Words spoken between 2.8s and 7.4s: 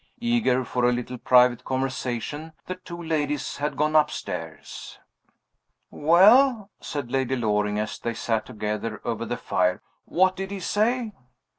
ladies had gone upstairs. "Well?" said Lady